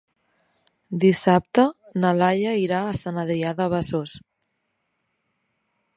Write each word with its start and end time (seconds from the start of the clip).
Dissabte 1.03 1.65
na 2.05 2.13
Laia 2.21 2.55
irà 2.63 2.81
a 2.87 2.97
Sant 3.03 3.21
Adrià 3.27 3.55
de 3.61 3.71
Besòs. 3.75 4.17